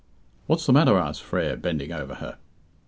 [0.47, 2.39] "What's the matter?" asked Frere, bending over her.